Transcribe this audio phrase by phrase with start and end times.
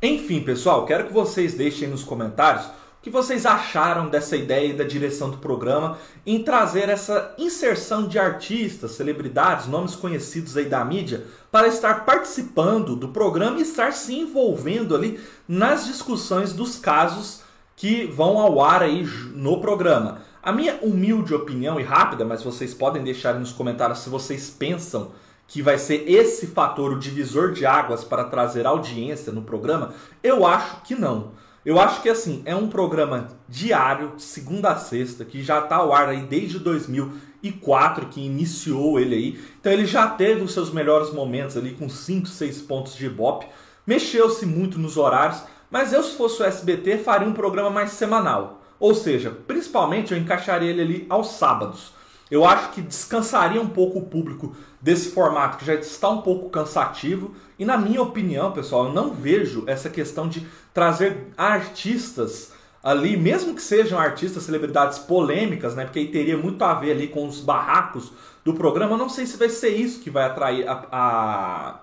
[0.02, 4.84] Enfim, pessoal, quero que vocês deixem nos comentários que vocês acharam dessa ideia e da
[4.84, 11.25] direção do programa em trazer essa inserção de artistas, celebridades, nomes conhecidos aí da mídia
[11.51, 17.41] para estar participando do programa e estar se envolvendo ali nas discussões dos casos
[17.75, 20.22] que vão ao ar aí no programa.
[20.44, 25.12] A minha humilde opinião e rápida, mas vocês podem deixar nos comentários se vocês pensam
[25.47, 30.45] que vai ser esse fator o divisor de águas para trazer audiência no programa, eu
[30.45, 31.31] acho que não.
[31.64, 35.94] Eu acho que assim, é um programa diário, segunda a sexta, que já está ao
[35.94, 39.40] ar aí desde 2004, que iniciou ele aí.
[39.60, 43.46] Então ele já teve os seus melhores momentos ali com 5, 6 pontos de Ibope.
[43.86, 48.64] Mexeu-se muito nos horários, mas eu se fosse o SBT faria um programa mais semanal.
[48.80, 51.94] Ou seja, principalmente eu encaixaria ele ali aos sábados.
[52.31, 56.50] Eu acho que descansaria um pouco o público desse formato que já está um pouco
[56.50, 57.36] cansativo.
[57.59, 63.54] E na minha opinião, pessoal, eu não vejo essa questão de trazer artistas ali, mesmo
[63.54, 65.83] que sejam artistas, celebridades polêmicas, né?
[65.83, 68.13] Porque aí teria muito a ver ali com os barracos
[68.45, 68.94] do programa.
[68.94, 71.80] Eu não sei se vai ser isso que vai atrair a, a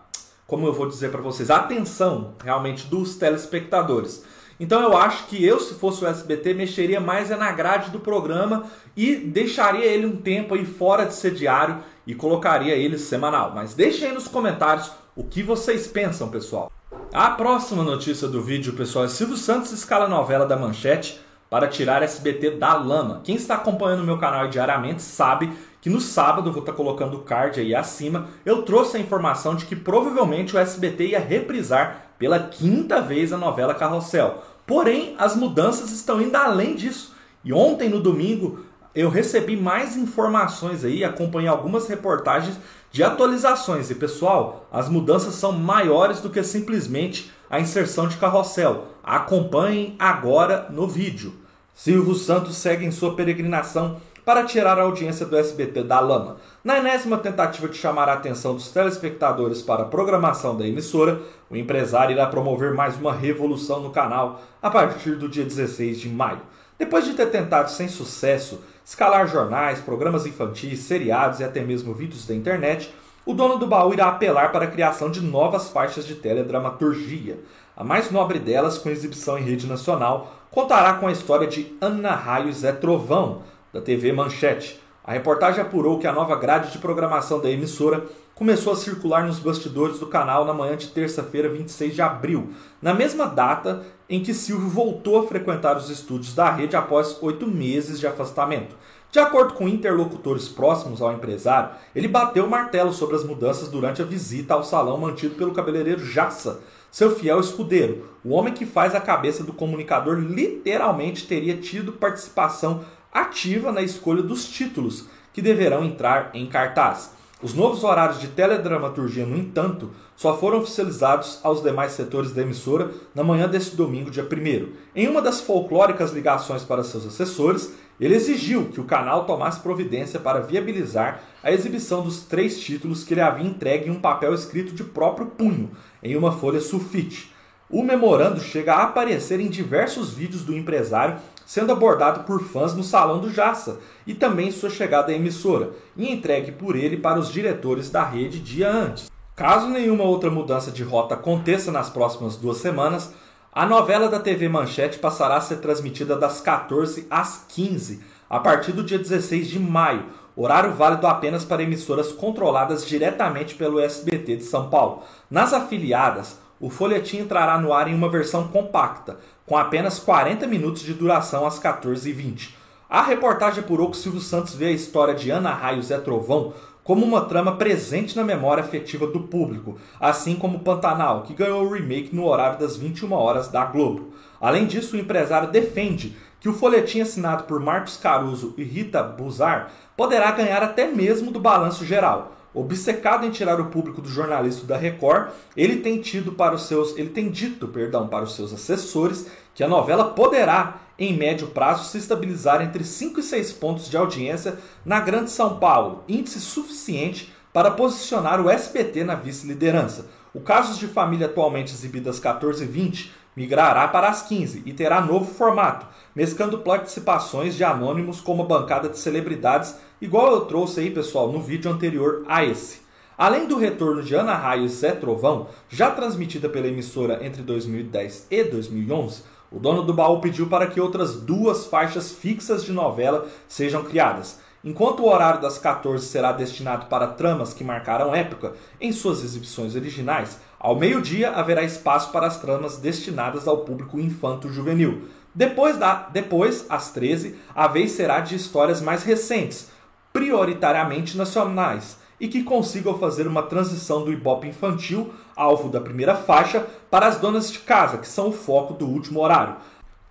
[0.48, 4.24] como eu vou dizer para vocês, a atenção realmente dos telespectadores.
[4.60, 8.00] Então eu acho que eu, se fosse o SBT, mexeria mais é na grade do
[8.00, 8.64] programa
[8.96, 13.52] e deixaria ele um tempo aí fora de ser diário e colocaria ele semanal.
[13.54, 16.72] Mas deixem aí nos comentários o que vocês pensam, pessoal.
[17.12, 21.68] A próxima notícia do vídeo, pessoal, é Silvio Santos escala a novela da Manchete para
[21.68, 23.20] tirar SBT da lama.
[23.24, 27.22] Quem está acompanhando o meu canal diariamente sabe que no sábado, vou estar colocando o
[27.22, 32.38] card aí acima, eu trouxe a informação de que provavelmente o SBT ia reprisar pela
[32.38, 34.42] quinta vez a novela Carrossel.
[34.66, 37.14] Porém, as mudanças estão indo além disso.
[37.44, 38.64] E ontem, no domingo,
[38.94, 42.58] eu recebi mais informações aí, acompanhei algumas reportagens
[42.90, 43.90] de atualizações.
[43.90, 48.88] E pessoal, as mudanças são maiores do que simplesmente a inserção de carrossel.
[49.02, 51.32] Acompanhem agora no vídeo.
[51.72, 56.36] Silvio Santos segue em sua peregrinação para tirar a audiência do SBT da lama.
[56.62, 61.56] Na enésima tentativa de chamar a atenção dos telespectadores para a programação da emissora, o
[61.56, 66.42] empresário irá promover mais uma revolução no canal a partir do dia 16 de maio.
[66.78, 72.26] Depois de ter tentado sem sucesso escalar jornais, programas infantis, seriados e até mesmo vídeos
[72.26, 76.16] da internet, o dono do baú irá apelar para a criação de novas faixas de
[76.16, 77.40] teledramaturgia.
[77.74, 82.10] A mais nobre delas, com exibição em rede nacional, contará com a história de Ana
[82.10, 83.42] Raio Zé Trovão,
[83.78, 84.80] da TV Manchete.
[85.04, 88.04] A reportagem apurou que a nova grade de programação da emissora
[88.34, 92.50] começou a circular nos bastidores do canal na manhã de terça-feira, 26 de abril,
[92.82, 97.46] na mesma data em que Silvio voltou a frequentar os estúdios da rede após oito
[97.46, 98.76] meses de afastamento.
[99.10, 104.02] De acordo com interlocutores próximos ao empresário, ele bateu o martelo sobre as mudanças durante
[104.02, 106.60] a visita ao salão mantido pelo cabeleireiro Jassa,
[106.90, 108.08] seu fiel escudeiro.
[108.22, 112.84] O homem que faz a cabeça do comunicador literalmente teria tido participação
[113.20, 117.12] ativa na escolha dos títulos que deverão entrar em cartaz.
[117.40, 122.90] Os novos horários de teledramaturgia, no entanto, só foram oficializados aos demais setores da emissora
[123.14, 124.72] na manhã deste domingo, dia 1.
[124.96, 130.18] Em uma das folclóricas ligações para seus assessores, ele exigiu que o canal tomasse providência
[130.18, 134.72] para viabilizar a exibição dos três títulos que ele havia entregue em um papel escrito
[134.72, 135.70] de próprio punho,
[136.02, 137.32] em uma folha sulfite.
[137.70, 141.18] O memorando chega a aparecer em diversos vídeos do empresário
[141.48, 146.12] sendo abordado por fãs no salão do Jassa e também sua chegada à emissora, e
[146.12, 149.10] entregue por ele para os diretores da rede dia antes.
[149.34, 153.14] Caso nenhuma outra mudança de rota aconteça nas próximas duas semanas,
[153.50, 158.72] a novela da TV Manchete passará a ser transmitida das 14 às 15, a partir
[158.72, 160.04] do dia 16 de maio,
[160.36, 165.02] horário válido apenas para emissoras controladas diretamente pelo SBT de São Paulo.
[165.30, 170.82] Nas afiliadas, o folhetim entrará no ar em uma versão compacta, com apenas 40 minutos
[170.82, 172.50] de duração às 14h20.
[172.88, 177.04] A reportagem apurou que Silvio Santos vê a história de Ana Raio Zé Trovão como
[177.04, 182.16] uma trama presente na memória afetiva do público, assim como Pantanal, que ganhou o remake
[182.16, 184.14] no horário das 21 horas da Globo.
[184.40, 189.70] Além disso, o empresário defende que o folhetim assinado por Marcos Caruso e Rita Buzar
[189.94, 192.37] poderá ganhar até mesmo do balanço geral.
[192.58, 196.96] Obcecado em tirar o público do jornalista da Record, ele tem tido para os seus,
[196.98, 201.88] ele tem dito, perdão, para os seus assessores que a novela poderá, em médio prazo,
[201.88, 207.32] se estabilizar entre 5 e 6 pontos de audiência na Grande São Paulo, índice suficiente
[207.52, 210.06] para posicionar o SBT na vice-liderança.
[210.34, 215.32] O Casos de Família atualmente exibido às 14h20 migrará para as 15 e terá novo
[215.32, 221.30] formato, mesclando participações de anônimos com uma bancada de celebridades, igual eu trouxe aí, pessoal,
[221.30, 222.80] no vídeo anterior a esse.
[223.16, 228.26] Além do retorno de Ana Raio e Zé Trovão, já transmitida pela emissora entre 2010
[228.28, 233.28] e 2011, o dono do baú pediu para que outras duas faixas fixas de novela
[233.46, 234.40] sejam criadas.
[234.64, 239.76] Enquanto o horário das 14 será destinado para tramas que marcaram época em suas exibições
[239.76, 245.02] originais, ao meio-dia haverá espaço para as tramas destinadas ao público infanto-juvenil.
[245.32, 249.70] Depois, da, depois, às 13, a vez será de histórias mais recentes,
[250.12, 256.66] prioritariamente nacionais, e que consigam fazer uma transição do ibope infantil, alvo da primeira faixa,
[256.90, 259.54] para as donas de casa, que são o foco do último horário.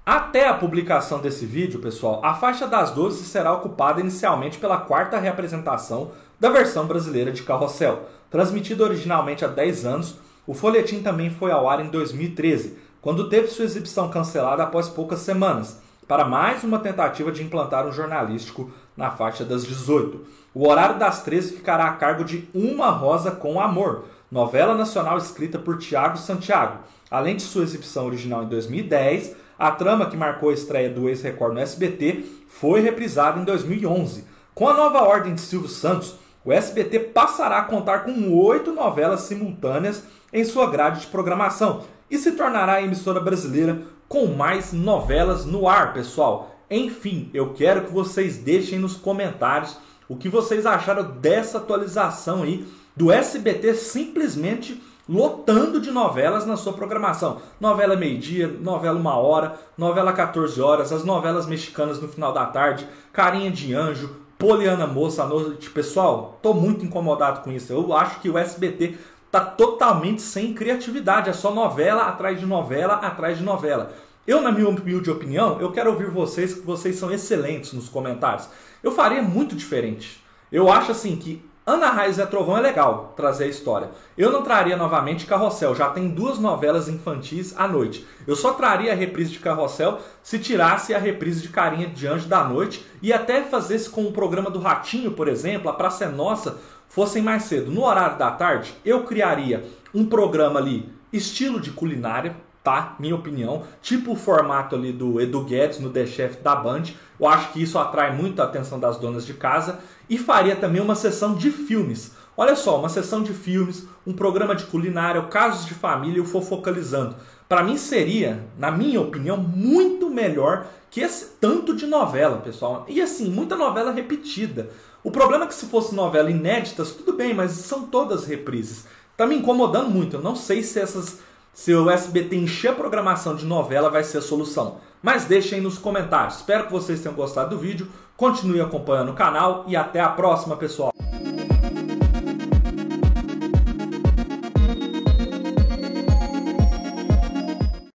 [0.07, 5.19] Até a publicação desse vídeo, pessoal, a faixa das 12 será ocupada inicialmente pela quarta
[5.19, 8.03] reapresentação da versão brasileira de Carrossel.
[8.31, 10.15] Transmitida originalmente há 10 anos,
[10.47, 15.19] o folhetim também foi ao ar em 2013, quando teve sua exibição cancelada após poucas
[15.19, 20.25] semanas, para mais uma tentativa de implantar um jornalístico na faixa das 18.
[20.53, 25.59] O horário das 13 ficará a cargo de Uma Rosa com Amor, novela nacional escrita
[25.59, 26.77] por Tiago Santiago.
[27.11, 31.53] Além de sua exibição original em 2010, a trama que marcou a estreia do ex-Record
[31.53, 34.25] no SBT foi reprisada em 2011.
[34.53, 39.21] Com a nova ordem de Silvio Santos, o SBT passará a contar com oito novelas
[39.21, 45.45] simultâneas em sua grade de programação e se tornará a emissora brasileira com mais novelas
[45.45, 46.55] no ar, pessoal.
[46.69, 52.65] Enfim, eu quero que vocês deixem nos comentários o que vocês acharam dessa atualização aí
[52.95, 57.41] do SBT simplesmente lotando de novelas na sua programação.
[57.59, 62.87] Novela meio-dia, novela uma hora, novela 14 horas, as novelas mexicanas no final da tarde,
[63.13, 65.69] Carinha de Anjo, Poliana Moça à noite.
[65.69, 67.73] Pessoal, tô muito incomodado com isso.
[67.73, 68.95] Eu acho que o SBT
[69.31, 71.29] tá totalmente sem criatividade.
[71.29, 73.91] É só novela atrás de novela atrás de novela.
[74.27, 78.49] Eu, na minha humilde opinião, eu quero ouvir vocês, que vocês são excelentes nos comentários.
[78.83, 80.21] Eu faria muito diferente.
[80.51, 83.91] Eu acho assim que Ana Raiz é Trovão é legal trazer a história.
[84.17, 88.07] Eu não traria novamente Carrossel, já tem duas novelas infantis à noite.
[88.25, 92.25] Eu só traria a reprise de Carrossel se tirasse a reprise de Carinha de Anjo
[92.25, 96.07] da Noite e até fazesse com o programa do Ratinho, por exemplo, a Praça é
[96.07, 96.57] Nossa,
[96.87, 97.69] fossem mais cedo.
[97.69, 102.97] No horário da tarde, eu criaria um programa ali, estilo de culinária, tá?
[102.99, 103.63] Minha opinião.
[103.81, 106.83] Tipo o formato ali do Edu Guedes no The Chef da Band.
[107.17, 109.79] Eu acho que isso atrai muito a atenção das donas de casa.
[110.09, 112.11] E faria também uma sessão de filmes.
[112.35, 116.43] Olha só, uma sessão de filmes, um programa de culinária, casos de família, eu for
[116.43, 117.15] focalizando.
[117.47, 122.85] Para mim seria, na minha opinião, muito melhor que esse tanto de novela, pessoal.
[122.89, 124.69] E assim, muita novela repetida.
[125.01, 128.85] O problema é que se fosse novela inéditas, tudo bem, mas são todas reprises.
[129.15, 130.17] Tá me incomodando muito.
[130.17, 131.19] Eu não sei se essas
[131.57, 134.75] se o SBT encher a programação de novela vai ser a solução.
[135.01, 136.35] Mas deixem nos comentários.
[136.35, 137.87] Espero que vocês tenham gostado do vídeo.
[138.15, 140.93] Continue acompanhando o canal e até a próxima, pessoal.